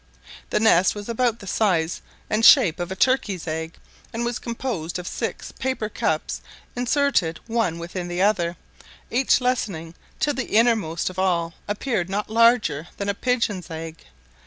[0.49, 3.77] The nest was about the size and shape of a turkey's egg,
[4.11, 6.41] and was composed of six paper cups
[6.75, 8.57] inserted one within the other,
[9.11, 14.05] each lessening till the innermost of all appeared not larger than a pigeon's egg.